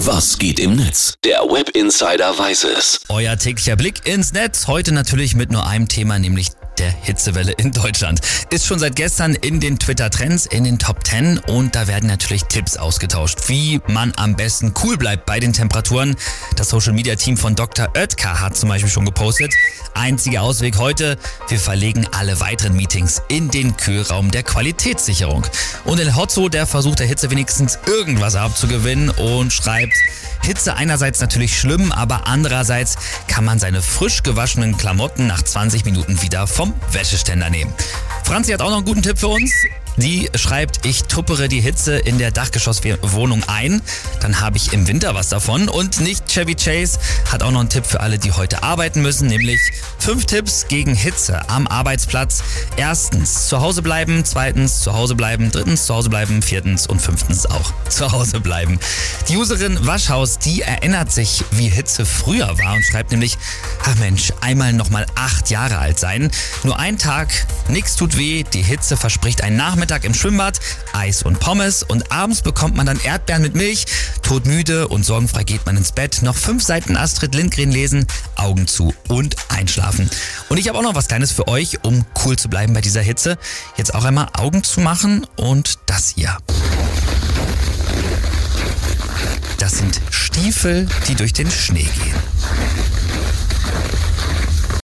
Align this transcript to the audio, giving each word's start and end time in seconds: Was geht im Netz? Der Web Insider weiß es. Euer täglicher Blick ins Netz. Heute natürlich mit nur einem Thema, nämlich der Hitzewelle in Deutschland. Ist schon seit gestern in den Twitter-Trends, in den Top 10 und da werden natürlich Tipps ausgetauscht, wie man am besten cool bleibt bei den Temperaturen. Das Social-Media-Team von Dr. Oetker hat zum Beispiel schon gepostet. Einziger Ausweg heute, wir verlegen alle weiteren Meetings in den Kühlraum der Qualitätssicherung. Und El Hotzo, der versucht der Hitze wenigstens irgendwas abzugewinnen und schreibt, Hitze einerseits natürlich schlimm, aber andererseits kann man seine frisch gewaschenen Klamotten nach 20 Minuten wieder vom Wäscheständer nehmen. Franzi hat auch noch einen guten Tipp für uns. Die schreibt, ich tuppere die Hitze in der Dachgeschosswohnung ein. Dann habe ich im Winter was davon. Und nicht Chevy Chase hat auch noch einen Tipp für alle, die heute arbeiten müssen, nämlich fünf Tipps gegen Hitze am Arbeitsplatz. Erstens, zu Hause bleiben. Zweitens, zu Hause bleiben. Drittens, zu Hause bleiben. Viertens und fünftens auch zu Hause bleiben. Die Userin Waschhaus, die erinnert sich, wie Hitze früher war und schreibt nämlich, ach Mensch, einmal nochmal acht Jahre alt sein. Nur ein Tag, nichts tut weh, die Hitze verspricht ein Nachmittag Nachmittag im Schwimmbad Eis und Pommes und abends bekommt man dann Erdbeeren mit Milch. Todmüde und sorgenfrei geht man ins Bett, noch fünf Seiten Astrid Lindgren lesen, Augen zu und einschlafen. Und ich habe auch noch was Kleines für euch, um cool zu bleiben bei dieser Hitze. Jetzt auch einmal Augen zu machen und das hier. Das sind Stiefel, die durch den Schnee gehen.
Was 0.00 0.36
geht 0.38 0.60
im 0.60 0.76
Netz? 0.76 1.14
Der 1.24 1.38
Web 1.40 1.70
Insider 1.70 2.38
weiß 2.38 2.64
es. 2.64 3.00
Euer 3.08 3.38
täglicher 3.38 3.76
Blick 3.76 4.06
ins 4.06 4.34
Netz. 4.34 4.66
Heute 4.66 4.92
natürlich 4.92 5.34
mit 5.34 5.50
nur 5.50 5.66
einem 5.66 5.88
Thema, 5.88 6.18
nämlich 6.18 6.48
der 6.78 6.90
Hitzewelle 6.90 7.52
in 7.52 7.72
Deutschland. 7.72 8.20
Ist 8.50 8.66
schon 8.66 8.78
seit 8.78 8.96
gestern 8.96 9.34
in 9.34 9.60
den 9.60 9.78
Twitter-Trends, 9.78 10.46
in 10.46 10.64
den 10.64 10.78
Top 10.78 11.06
10 11.06 11.38
und 11.38 11.74
da 11.74 11.86
werden 11.86 12.08
natürlich 12.08 12.44
Tipps 12.44 12.76
ausgetauscht, 12.76 13.48
wie 13.48 13.80
man 13.88 14.12
am 14.16 14.36
besten 14.36 14.74
cool 14.82 14.96
bleibt 14.96 15.26
bei 15.26 15.40
den 15.40 15.52
Temperaturen. 15.52 16.16
Das 16.56 16.68
Social-Media-Team 16.68 17.36
von 17.36 17.54
Dr. 17.54 17.88
Oetker 17.96 18.40
hat 18.40 18.56
zum 18.56 18.68
Beispiel 18.68 18.90
schon 18.90 19.04
gepostet. 19.04 19.52
Einziger 19.94 20.42
Ausweg 20.42 20.78
heute, 20.78 21.16
wir 21.48 21.58
verlegen 21.58 22.06
alle 22.12 22.40
weiteren 22.40 22.76
Meetings 22.76 23.22
in 23.28 23.50
den 23.50 23.76
Kühlraum 23.76 24.30
der 24.30 24.42
Qualitätssicherung. 24.42 25.46
Und 25.84 25.98
El 25.98 26.14
Hotzo, 26.14 26.48
der 26.48 26.66
versucht 26.66 26.98
der 26.98 27.06
Hitze 27.06 27.30
wenigstens 27.30 27.78
irgendwas 27.86 28.36
abzugewinnen 28.36 29.10
und 29.10 29.52
schreibt, 29.52 29.94
Hitze 30.42 30.74
einerseits 30.74 31.20
natürlich 31.20 31.58
schlimm, 31.58 31.90
aber 31.90 32.26
andererseits 32.28 32.96
kann 33.26 33.44
man 33.44 33.58
seine 33.58 33.82
frisch 33.82 34.22
gewaschenen 34.22 34.76
Klamotten 34.76 35.26
nach 35.26 35.42
20 35.42 35.84
Minuten 35.84 36.22
wieder 36.22 36.46
vom 36.46 36.65
Wäscheständer 36.92 37.50
nehmen. 37.50 37.72
Franzi 38.24 38.52
hat 38.52 38.60
auch 38.60 38.70
noch 38.70 38.78
einen 38.78 38.86
guten 38.86 39.02
Tipp 39.02 39.18
für 39.18 39.28
uns. 39.28 39.52
Die 39.96 40.28
schreibt, 40.34 40.84
ich 40.84 41.04
tuppere 41.04 41.48
die 41.48 41.60
Hitze 41.60 41.96
in 41.96 42.18
der 42.18 42.30
Dachgeschosswohnung 42.30 43.42
ein. 43.46 43.80
Dann 44.20 44.40
habe 44.40 44.58
ich 44.58 44.74
im 44.74 44.86
Winter 44.86 45.14
was 45.14 45.30
davon. 45.30 45.70
Und 45.70 46.00
nicht 46.00 46.26
Chevy 46.28 46.54
Chase 46.54 46.98
hat 47.32 47.42
auch 47.42 47.50
noch 47.50 47.60
einen 47.60 47.70
Tipp 47.70 47.86
für 47.86 48.00
alle, 48.00 48.18
die 48.18 48.32
heute 48.32 48.62
arbeiten 48.62 49.00
müssen, 49.00 49.28
nämlich 49.28 49.58
fünf 49.98 50.26
Tipps 50.26 50.68
gegen 50.68 50.94
Hitze 50.94 51.48
am 51.48 51.66
Arbeitsplatz. 51.66 52.42
Erstens, 52.76 53.48
zu 53.48 53.60
Hause 53.60 53.80
bleiben. 53.80 54.22
Zweitens, 54.24 54.80
zu 54.80 54.92
Hause 54.92 55.14
bleiben. 55.14 55.50
Drittens, 55.50 55.86
zu 55.86 55.94
Hause 55.94 56.10
bleiben. 56.10 56.42
Viertens 56.42 56.86
und 56.86 57.00
fünftens 57.00 57.46
auch 57.46 57.72
zu 57.88 58.12
Hause 58.12 58.40
bleiben. 58.40 58.78
Die 59.28 59.36
Userin 59.38 59.86
Waschhaus, 59.86 60.38
die 60.38 60.60
erinnert 60.60 61.10
sich, 61.10 61.42
wie 61.52 61.68
Hitze 61.68 62.04
früher 62.04 62.58
war 62.58 62.74
und 62.74 62.84
schreibt 62.84 63.12
nämlich, 63.12 63.38
ach 63.82 63.94
Mensch, 63.96 64.30
einmal 64.42 64.74
nochmal 64.74 65.06
acht 65.14 65.48
Jahre 65.48 65.78
alt 65.78 65.98
sein. 65.98 66.30
Nur 66.64 66.78
ein 66.78 66.98
Tag, 66.98 67.28
nichts 67.68 67.96
tut 67.96 68.18
weh, 68.18 68.42
die 68.42 68.62
Hitze 68.62 68.98
verspricht 68.98 69.42
ein 69.42 69.56
Nachmittag 69.56 69.85
Nachmittag 69.86 70.04
im 70.04 70.14
Schwimmbad 70.14 70.58
Eis 70.94 71.22
und 71.22 71.38
Pommes 71.38 71.84
und 71.84 72.10
abends 72.10 72.42
bekommt 72.42 72.74
man 72.74 72.86
dann 72.86 72.98
Erdbeeren 72.98 73.42
mit 73.42 73.54
Milch. 73.54 73.86
Todmüde 74.20 74.88
und 74.88 75.04
sorgenfrei 75.04 75.44
geht 75.44 75.64
man 75.64 75.76
ins 75.76 75.92
Bett, 75.92 76.22
noch 76.22 76.34
fünf 76.34 76.64
Seiten 76.64 76.96
Astrid 76.96 77.36
Lindgren 77.36 77.70
lesen, 77.70 78.04
Augen 78.34 78.66
zu 78.66 78.92
und 79.06 79.36
einschlafen. 79.48 80.10
Und 80.48 80.56
ich 80.56 80.66
habe 80.66 80.76
auch 80.76 80.82
noch 80.82 80.96
was 80.96 81.06
Kleines 81.06 81.30
für 81.30 81.46
euch, 81.46 81.84
um 81.84 82.04
cool 82.24 82.36
zu 82.36 82.48
bleiben 82.48 82.72
bei 82.72 82.80
dieser 82.80 83.00
Hitze. 83.00 83.38
Jetzt 83.76 83.94
auch 83.94 84.04
einmal 84.04 84.26
Augen 84.32 84.64
zu 84.64 84.80
machen 84.80 85.24
und 85.36 85.78
das 85.86 86.14
hier. 86.16 86.36
Das 89.58 89.78
sind 89.78 90.00
Stiefel, 90.10 90.88
die 91.06 91.14
durch 91.14 91.32
den 91.32 91.48
Schnee 91.48 91.82
gehen. 91.82 92.85